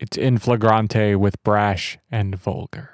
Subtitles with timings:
[0.00, 2.93] It's In Flagranti with brash and vulgar.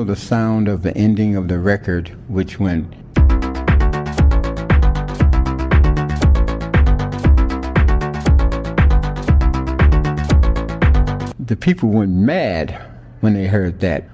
[0.00, 2.90] The sound of the ending of the record, which went.
[11.38, 12.80] The people went mad
[13.20, 14.08] when they heard that.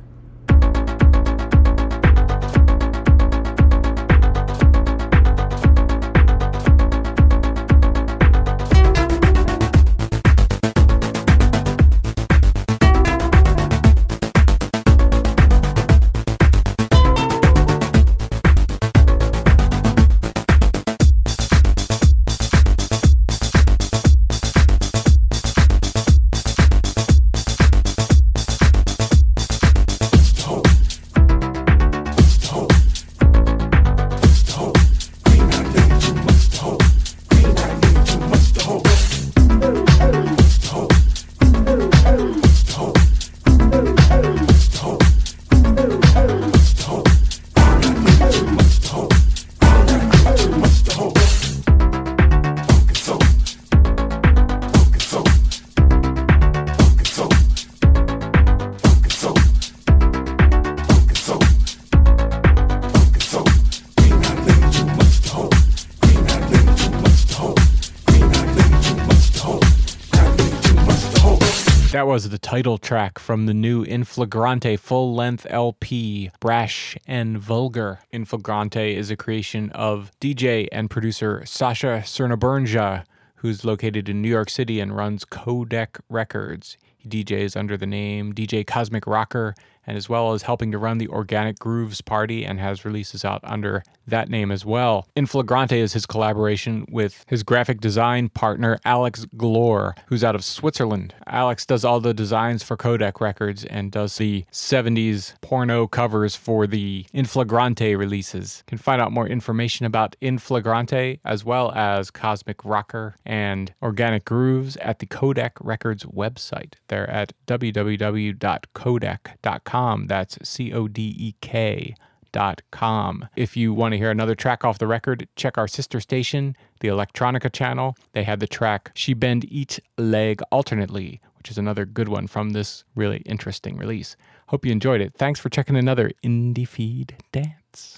[71.92, 77.38] That was the title track from the new In Flagranti full length LP, Brash and
[77.38, 78.00] Vulgar.
[78.10, 83.04] In Flagranti is a creation of DJ and producer Sasha Crnobrnja,
[83.36, 86.76] who's located in New York City and runs Codek Records.
[87.08, 89.54] DJs under the name DJ Cosmic Rocker
[89.86, 93.40] and as well as helping to run the Organic Grooves Party and has releases out
[93.44, 95.06] under that name as well.
[95.14, 100.44] In Flagranti is his collaboration with his graphic design partner Alex Gloor, who's out of
[100.44, 101.14] Switzerland.
[101.26, 106.66] Alex does all the designs for Codek Records and does the 70s porno covers for
[106.66, 108.58] the In Flagranti releases.
[108.58, 113.72] You can find out more information about In Flagranti as well as Cosmic Rocker and
[113.82, 116.74] Organic Grooves at the Codek Records website.
[116.96, 120.06] They're at www.codek.com.
[120.06, 121.94] That's C O D E K
[122.32, 123.28] dot com.
[123.36, 126.88] If you want to hear another track off the record, check our sister station, the
[126.88, 127.98] Electronica channel.
[128.12, 132.48] They had the track She Bend Each Leg Alternately, which is another good one from
[132.50, 134.16] this really interesting release.
[134.46, 135.12] Hope you enjoyed it.
[135.12, 137.92] Thanks for checking another IndieFeed Dance.